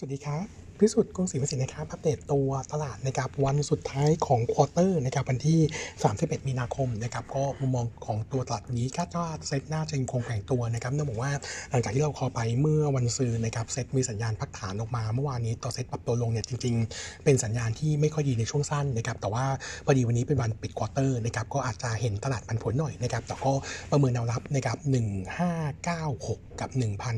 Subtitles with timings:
[0.00, 5.60] สวัสดีครับ พิสุทธิ์กรุงศรีวสิทธิ์นะครับอัปเดตตัวตลาดนะครับวันสุดท้ายของ quarter นะครับวันที่
[6.02, 11.32] 31 มีนาคมนะครับก็มุมมองของตัวตลาดนี้คาดว่าเซ็ตน่าจะยังคงแกว่งตัวนะครับเนื่องจากว่า
[11.70, 19.44] หลังจากที่เรา call ไปเมื่อวานซืนนะครับเซ็ตมีสัญญาณพักฐานออกมา เมื่อวานนี้ตัวเซ็ตปรับตัวลงเนี่ยจริง ๆ เป็นสัญญาณที่ไม่ค่อยดีในช่วงสั้นนะครับแต่ว่า
[19.84, 23.52] พอดีวันนี้เป็นวันปิด quarter นะครับก็อาจจะเห็นตลาดผันผวนหน่อยนะครับแต่ก็
[23.90, 26.70] ประเมินแนวรับนะครับ1596 กับ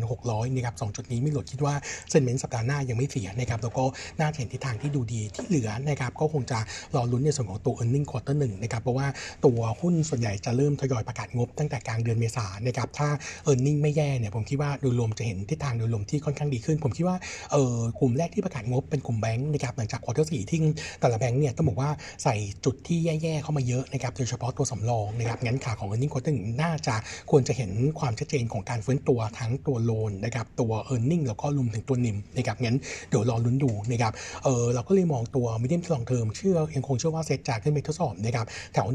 [0.04, 1.74] 1,600นะครับสองจุดนี้ไม่หลุดคิดว่า
[2.10, 3.84] sentiment สัปดาห์หน้ายังไม่เสียนะครับแล้วก็
[4.20, 6.58] น่าจะเห็นทิศทางที่ดูดีที่เหลือนะครับก็คงจะ
[6.94, 9.06] รอลุ้นในส่วนของตัว e a r n i n g quarter หนึ่งนะครับเพราะว่า
[9.44, 13.08] ตัวหุ้นส่วนใหญ่จะเริ่มทยอยประกาศงบตั้งแต่กลางเดือนเมษายนนะครับถ้า
[13.50, 17.16] e a r n i n g ไม่แย่เนี่ยผมคิดว่าโดยรวมจะเห็นทิศทางโดยรวมที่ค่อนข้างดีขึ้น ผมคิดว่า
[17.52, 20.58] เออกลุ่มแรกที่ประกาศงบเป็นกลุ่มแบงค์นะครับหลังจาก quarter สี่ที่
[21.00, 21.90] แต่ละแบงค์เนี่ยต้องบอกว่า
[22.22, 26.94] ใส่จุดที่แย่ๆเข้ามาเยอะนะครับโดยเฉพาะตัวสำรองนะครับงั้นขาของ earning quarter หนึ่งน่าจะ
[27.30, 32.76] ควรจะเห็นความชัดเจนของการฟื้นตัวทั้งตัว loan นะครับตัว e a r n i n g แล้วก็รวมถึงตัว NIM นะครับงั้น
[33.10, 34.12] เดี๋ยวรอลุ้นดูนะครับ
[34.44, 38.86] เออเราก็เลยมองตัว medium long term เชื่อยังคงเชื่อว่าเซ็ตจะขึ้นไปทดสอบนะครับแถว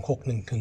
[0.00, 0.60] 1626ถึง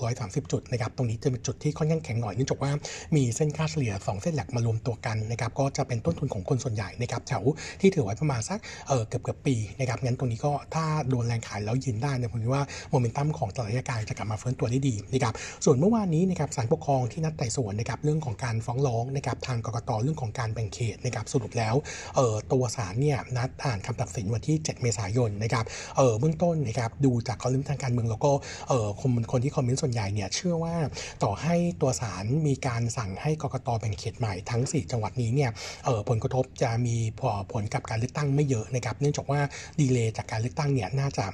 [0.00, 2.70] 1630 จุดนะครับตรงนี้จะเป็นจุดที่ค่อนข้างแข็งหน่อยเนื่องจากว่า
[3.16, 7.42] มีเส้นค่าเฉลี่ย 2 เส้นหลักมารวมตัวกันนะครับก็จะเป็นต้นทุนของคนส่วนใหญ่นะครับแถว
[7.80, 21.74] ที่ถือไว้ประมาณสักเออเกือบเกือบปีนะครับงั้นตรงนี้ก็ถ้าโดนแรงขายแล้วยืนได้เนี่ยผมคิดว่าโมเมนตัมของตลาดยะกาจะกลับมาเฟื้นตัวได้ดีนะครับส่วนเมื่อวานนี้นะครับศาลปกครองที่นัดไต่สวนนะครับเรื่องของการฟ้องร้องนะครับทางกกตเรื่องของการแบ่งเขตนะครับสรุปแล้ว
[22.16, 25.64] เออตัวศาลเนี่ยนัดอ่านคำตัดสินวันที่ 7 เมษายนนะครับ
[25.96, 28.32] เออเบื้องต้นนะครับดูจากคอลัมน์ทางการเมืองแล้วก็
[28.68, 30.74] เออคนคนที่คอมเมนต์ส่วนใหญ่เนี่ยเชื่อว่า
[31.22, 35.50] ต่อให้ตัวศาลมีการสั่งให้กกตแบ่งเขตใหม่ทั้ง 4 จังหวัดนี้เนี่ย
[35.84, 36.96] เออผลกระทบจะมี
[37.52, 39.40] ผลกับการเลือกตั้งไม่เยอะนะครับเนื่องจากว่า
[39.80, 41.26] delay จากการเลือกตั้งเนี่ยน่าจะ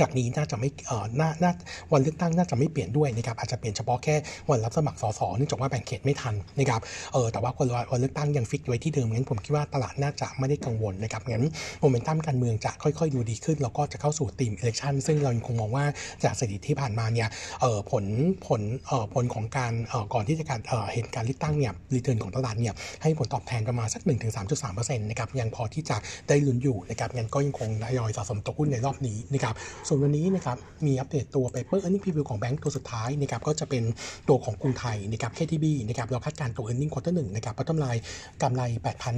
[0.00, 1.52] จากนี้น่าจะไม่เอ่อน่าน่า
[1.92, 4.14] วันเลือกตั้งน่าจะไม่เปลี่ยนด้วยนะครับอาจจะเปลี่ยนเฉพาะแค่
[4.50, 6.80] วันรับสมัครสสเนื่องจากว่าแบ่งเขตไม่ทันนะครับ
[7.12, 11.44] เออแต่ว่าวันวันเลือกตั้งยัง fix ไว้ที่เดิมงั้นผมคิดว่าตลาดน่าจะไม่ได้กังวลนะครับงั้น
[11.80, 15.84] โมเมนตัมการเมืองจะค่อยๆ ดูดีขึ้น แล้วก็จะเข้าสู่ theme election ซึ่งเรายังคงมองว่า
[16.24, 17.28] จากสถิติที่ผ่านมาเนี่ย
[17.60, 18.04] เออผล
[18.46, 24.02] ผลเออผลของการเออก่อนที่จะการเออเห็นการเลือกตั้งเนี่ย return ของตลาดเนี่ยให้ผลตอบแทนประมาณสัก
[24.50, 25.96] 1-3.3%นะครับยังพอที่จะ
[26.28, 29.54] ได้ลุ้นอยู่นะครับงั้นก็ยังคงทยอยสะสมตัวหุ้นในรอบนี้นะครับ
[29.88, 33.84] ส่วนวันนี้นะครับมีอัปเดตตัว Paper Earning Preview ของแบงก์ตัวสุดท้ายนะครับก็จะเป็น
[34.28, 37.96] ตัวของกรุงไทยนะครับ KTB นะครับเราคาดการตัว Earning Quarter 1นะครับ bottom line
[38.42, 38.62] กำไร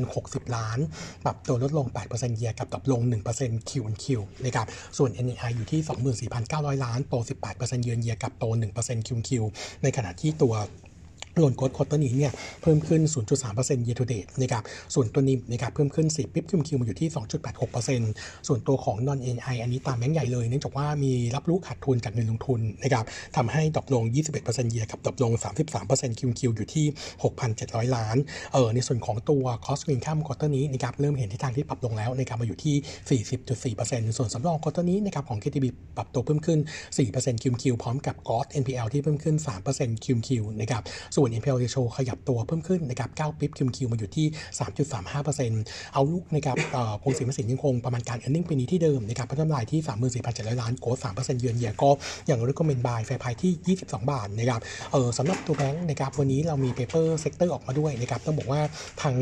[0.01, 0.79] 8,060 ล้าน
[1.25, 3.01] ปรับตัวลดลง 8% year กับ drop ลง
[3.35, 4.05] 1% Q on Q
[4.45, 4.67] นะครับ
[4.99, 6.29] ส่วน NII อยู่ที่
[6.77, 7.15] 24,900 ล้านโต
[7.51, 8.45] 18%เยือนเยียกับโต
[8.77, 9.31] 1% Q on Q
[9.83, 10.55] ในขณะที่ตัว
[11.41, 13.01] loan growth quarter นี้เนี่ยเพิ่มขึ้น
[13.45, 14.63] 0.3% year to date นะครับ
[14.95, 17.09] ส่วนตัว NIM นะครับเพิ่มขึ้น 10 bip Q Q มาอยู่ที่
[17.79, 23.05] 2.86%ส่วนตัวของ non NII อันนี้ตามแบงค์ใหญ่เลยเนื่องจากว่ามีรับรู้ขาดทุนจากเงินลงทุนนะครับ
[23.37, 24.05] ทำให้ drop ลง
[24.45, 25.33] 21% year กับ drop ลง
[25.77, 26.87] 33% Q Q อยู่ที่
[27.41, 28.17] 6,700 ล้าน
[28.53, 33.21] เออในส่วนของตัว cost to income quarter นี้นะครับเริ่มเห็นทิศทางที่ปรับลงแล้วนะครับมาอยู่ที่
[33.77, 35.67] 40.4%ส่วนสำรอง quarter นี้นะครับของ KTB
[35.97, 36.59] ปรับตัวเพิ่มขึ้น
[37.03, 39.37] 4% Q Q พร้อมกับ gross NPL ที่เพิ่มขึ้น
[39.71, 40.83] 3% Q Q นะครับ
[41.17, 44.27] ส่วน NPL ratio ขยับตัวเพิ่มขึ้นนะครับ9 bip Q Q มาอยู่ที่
[45.11, 46.57] 3.35% outlook นะครับ
[47.03, 49.81] กองสินภาษียังคงประมาณการ earning ปีนี้ที่เดิมนะครับ bottom line ที่
[50.21, 54.61] 34,700 ล้าน growth 3% year on year ก็ยัง recommend buy fair price ที่ 22 บาทนะครับ
[54.93, 58.61] เออสำหรับตัวแบงค์นะครับวันนี้เรามี paper sector ออกมาด้วยนะครับต้องบอกว่า
[59.03, 59.17] ทั้ง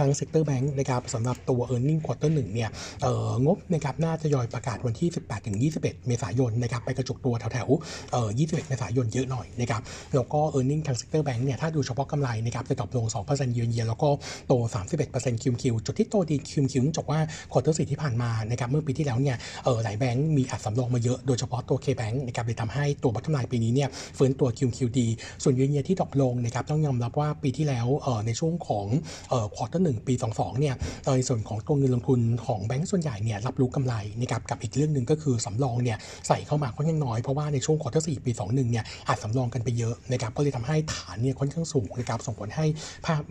[0.00, 2.70] ทาง sector แบงค์นะครับสำหรับตัว e a r n i n g quarter 1เนี่ย
[3.02, 7.68] เอองบนะครับน่าจะทยอยประกาศวันที่ 18ถึง21 เมษายนนะครับไปกระจุกตัวแถวแถว
[8.12, 9.82] เอ่อ21 เมษายนเยอะหน่อยนะครับ
[10.14, 13.70] แล้วก็ e a r n i n g ทาง sector แบงค์เนี่ยถ้าดูเฉพาะกำไรนะครับจะ drop ลง 2% year on
[13.70, 14.08] year แล้วก็
[14.46, 14.52] โต
[14.98, 17.20] 31% Q Q จุดที่โตดี Q Q จบว่า
[17.52, 25.06] quarter สี่ที่ผ่านมานะครับเมื่อปีที่แล้วเนี่ยเออหลายแบงค์มีอัดสำรองมาเยอะโดยเฉพาะตัว K-Bank นะครับเลยทำให้ตัวบัตรกำไรปีนี้เนี่ยฟื้นตัว Q Q ดี
[25.42, 28.86] ส่วน year on year ที่ drop ลงนะครับต้องยอมรับว่าปีที่แล้วเออในช่วงของ
[29.30, 30.74] เออ quarter หนึ่งปี 22เนี่ย
[31.16, 42.66] ในส่วนของตัวเงินลงทุนของแบงก์ส่วนใหญ่เนี่ยรับรู้กำไรนะครับกับอีกเรื่องหนึ่งก็คือสำรองเนี่ยใส่เข้ามาค่อนข้างน้อยเพราะว่าในช่วง quarter สี่ปี 21เนี่ยอัดสำรองกันไปเยอะนะครับก็เลยทำให้ฐานเนี่ยค่อนข้างสูงนะครับส่งผลให้
[43.06, 43.22] ภาพ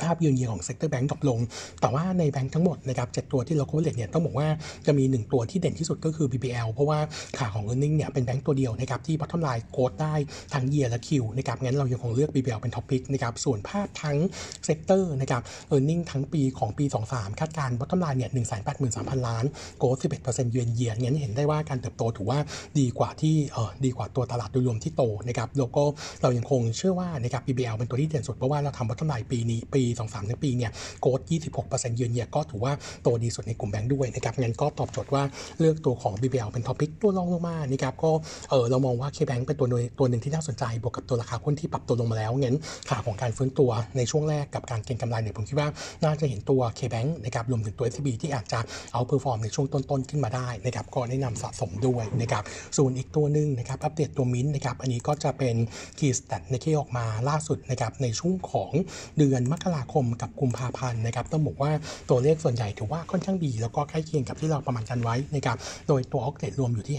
[0.00, 1.38] ภาพ year on year ของ sector แบงก์ตกลง
[1.80, 4.48] แต่ว่าในแบงก์ทั้งหมดนะครับเจ็ดตัวที่เรา coverage เนี่ยต้องบอกว่า
[4.86, 6.98] จะมี 1 ตัวที่เด่นที่สุดก็คือ BBL เพราะว่า
[7.38, 10.14] ขาของ e a r n i n g เนี่ยเป็นแบงก์ตัวเดียวนะครับที่ bottom line growth ได้
[10.54, 14.16] ทั้ง year และ Q นะครับงั้นเรายังคงเลือก BBL เป็น top pick นะครับส่วนภาพทั้ง
[14.64, 15.42] sector นะครับ
[15.74, 18.30] e a r n i n g ทั้งปีของปี 23 คาดการณ์ bottom line เนี่ย
[18.78, 19.44] 183,000ล้าน
[19.78, 22.38] growth 11% year on year งั้นเห็นได้ว่าการเติบโตถือว่า
[22.78, 25.82] ดีกว่าที่เออดีกว่าตัวตลาดโดยรวมที่โตนะครับแล้วก็
[26.22, 30.70] เรายังคงเชื่อว่านะครับ BBL เป็นตัวที่เด่นสุดเพราะว่าเราทำ bottom line ปีนี้ปีปี23ปีเนี่ย
[31.00, 31.20] growth
[31.58, 35.22] 26% year on year ก็ถือว่าโตดีสุดในกลุ่มแบงค์ด้วยนะครับงั้นก็ตอบโจทย์ว่า
[35.60, 38.10] เลือกตัวของ BBL เป็น top pick ตัวรองลงมานะครับก็
[38.50, 39.68] เออเรามองว่า KBank เป็นตัว
[39.98, 42.56] ตัวหนึ่งที่น่าสนใจบวกกับตัวราคาหุ้นที่ปรับตัวลงมาแล้วงั้น
[42.88, 45.68] ขาของการฟื้นตัวในช่วงแรกกับการเก็งกำไรเนี่ยผมคิดว่า
[46.04, 48.60] น่าจะเห็นตัว KBank นะครับรวมถึงตัว SCB ที่อาจจะ
[48.92, 52.42] outperform ในช่วงต้นๆขึ้นมาได้นะครับก็แนะนำสะสมด้วยนะครับ
[52.76, 55.56] ส่วนอีกตัวหนึ่งนะครับอัปเดตตัวมิ้นนะครับอันนี้ก็จะเป็น
[55.98, 58.72] Key Stat ในที่ออกมาล่าสุดนะครับในช่วงของ
[59.18, 61.70] เดือนมกราคมกับกุมภาพันธ์นะครับต้องบอกว่า
[62.10, 65.56] ตัวเลขส่วนใหญ่ถือว่าค่อนข้างดี แล้วก็ใกล้เคียงกับที่เราประมาณกันไว้นะครับ
[65.88, 66.96] โดยตัว occ rate รวมอยู่ที่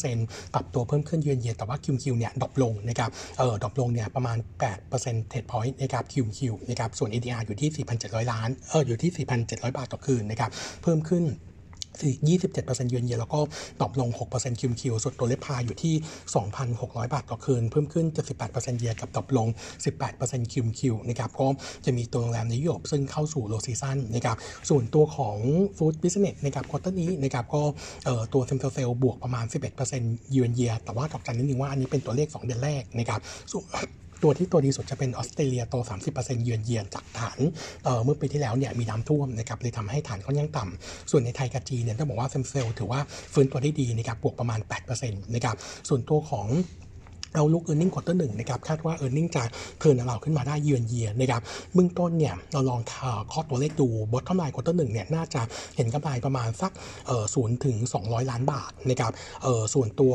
[0.00, 4.38] 55%ปรับตัวเพิ่มขึ้น year on year แต่ว่า QQ เนี่ย drop ลงนะครับเออ drop ลงเนี่ยประมาณ
[4.82, 6.40] 8 percentage point นะครับ QQ
[6.70, 7.70] นะครับส่วน ADR อยู่ที่
[8.00, 10.50] 4,700 ล้านเอออยู่ที่ 4,700 บาทต่อคืนนะครับ
[10.82, 11.24] เพิ่มขึ้น
[12.00, 13.40] 27% year on year แล้วก็
[13.80, 15.94] drop ลง 6% QQ ส่วนตัวเลข RevPAR อยู่ที่
[16.54, 18.06] 2,600 บาทต่อคืน เพิ่มขึ้น
[18.42, 19.48] 78% year กับ drop ลง
[19.98, 21.46] 18% QQ นะครับก็
[21.84, 24.36] จะมีตัวโรงแรมในยุโรปซึ่งเข้าสู่ low season นะครับ
[24.68, 25.36] ส่วนตัวของ
[25.76, 27.62] food business นะครับ quarter นี้นะครับก็
[28.32, 29.44] ตัว same sales บวกประมาณ
[29.88, 33.20] 11% year on year แต่ว่าดอกจันนิดนึงว่าอันนี้เป็นตัวเลข 2 เดือนแรกนะครับ
[34.22, 35.74] ตัวที่ตัวดีสุดจะเป็นออสเตรเลียโต
[36.10, 37.38] 30%เยือนเยียนจากฐาน
[38.04, 43.00] เมื่อปีที่แล้วเนี่ยมีน้ำท่วมนะครับเลยทำให้ฐานค่อนข้างต่ำส่วนในไทยกับจีนเนี่ยต้องบอกว่า same sales ถือว่า
[43.32, 44.60] ฟื้นตัวได้ดีนะครับบวกประมาณ
[44.96, 45.56] 8%นะครับ
[45.88, 46.46] ส่วนตัวของ
[47.34, 49.42] outlook earning quarter หนึ่งนะครับคาดว่าเออร์เน็งจะ
[49.78, 51.42] เทิร์นเราขึ้นมาได้เยือนเยียนะครับ
[51.74, 52.80] เบื้องต้นเนี่ยเราลอง
[53.32, 55.40] ข้อตัวเลขดู bottom line quarter หนึ่งเนี่ยน่าจะ
[55.76, 56.72] เห็นกำไรประมาณสัก
[57.34, 59.12] ศูนย์ถึงสองร้อยล้านบาทนะครับ
[59.74, 60.14] ส่วนตัว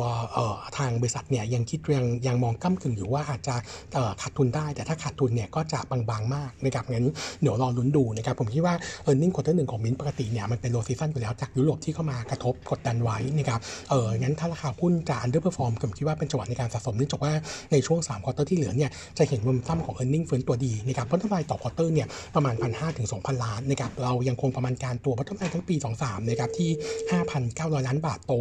[0.77, 3.55] ทางบริษัทเนี่ยยังคิดยังยังมองก้ำกึ่งอยู่ว่าอาจจะ
[4.21, 7.05] ขาดทุนได้ แต่ถ้าขาดทุนเนี่ยก็จะบางๆมากนะครับงั้น
[7.41, 13.59] เดี๋ยวรอลุ้นดูนะครับผมคิดว่า earning quarter หนึ่งของมินปกติเนี่ยมันเป็น low season อยู่แล้วจากยุโรปที่เข้ามากระทบกดดันไว้นะครับ
[13.89, 17.33] เอองั้นถ้าราคาหุ้นจะ underperform ผมคิดว่าเป็นจังหวะในการสะสมเนื่องจากว่า
[17.71, 26.69] ในช่วง3 quarter ที่เหลือเนี่ยจะเห็นมุมตั้มของ e a r n i n g ฟื้นตัวดีนะครับพัฒนาต่อ quarter เนี่ยประมาณ 1,500ถึง2,000 ล้านนะครับเรายังคงประมาณการตัวพัฒนาทั้งปี 23นะครับที่
[27.29, 28.33] 5,900 ล้านบาทโต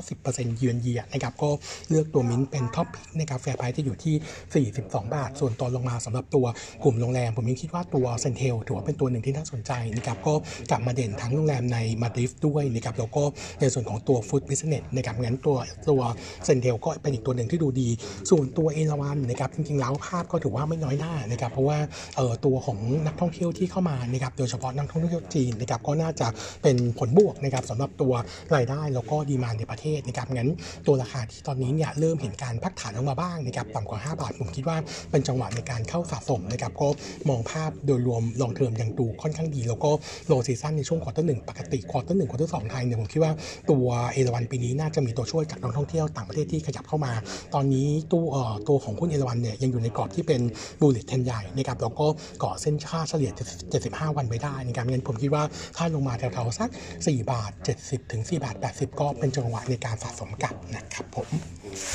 [0.00, 1.50] 190%เยือนเยียนะครับก็
[1.88, 4.82] เลือกตัวมิ้นเป็น top pick นะครับ fair price จะอยู่ที่ 42
[5.14, 6.46] บาท ส่วนตัวลงมาสำหรับตัว
[6.84, 10.34] กลุ่มโรงแรม ผมยังคิดว่าตัว CENTEL ถือว่าเป็นตัวหนึ่งที่น่าสนใจนะครับก็
[10.70, 13.22] กลับมาเด่นทั้งโรงแรมในมัลดีฟส์ด้วยนะครับแล้วก็
[13.60, 15.56] ในส่วนของตัว food business นะครับงั้นตัว
[15.88, 16.00] ตัว
[16.44, 17.88] CENTEL ก็เป็นอีกตัวหนึ่งที่ดูดี
[18.30, 21.78] ส่วนตัวเอราวันนะครับจริงๆแล้วภาพก็ถือว่าไม่น้อยหน้านะครับเพราะว่า
[22.16, 26.28] เออตัวของนักท่องเที่ยวที่เข้ามานะครับโดยเฉพาะนักท่องเที่ยวจีนนะครับก็น่าจะ
[26.62, 28.12] เป็นผลบวกนะครับสำหรับตัว
[28.54, 30.50] รายได้แล้วก็ demand ในประเทศนะครับงั้น
[30.86, 34.76] ตัวราคาที่ตอนนี้เนี่ยเริ่มเห็นการพักฐานลงมาบ้างนะครับต่ำกว่า 5 บาทผมคิดว่า
[35.10, 36.88] เป็นจังหวะในการเข้าสะสมนะครับก็
[37.28, 39.90] มองภาพโดยรวม long term ยังดูค่อนข้างดี แล้วก็
[40.26, 43.32] low season ในช่วง quarter หนึ่งปกติ quarter หนึ่ง quarter สองไทยเนี่ยผมคิดว่า
[43.70, 47.12] ตัวเอราวันปีนี้น่าจะมีตัวช่วยจากนักท่องเที่ยวต่างประเทศที่ขยับเข้ามา
[47.54, 48.26] ตอนนี้ตัว
[48.68, 50.40] ตัวของหุ้นเอราวันเนี่ยยังอยู่ในกรอบที่เป็น
[50.80, 52.06] bullish trend ใหญ่นะครับแล้วก็
[52.42, 53.30] เกาะเส้นค่าเฉลี่ย
[53.74, 55.42] 75 วันไปได้นะครับงั้นผมคิดว่า
[55.76, 56.70] ถ้าลงมาแถวๆสัก
[57.00, 57.52] 4 บาท
[57.82, 61.28] 70 ถึง 4 บาท 80 ก็เป็นจังหวะในการสะสมกลับนะครับผม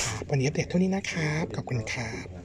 [0.02, 2.41] ครับวันนี้อัปเดตเท่านี้นะครับ ขอบคุณครับ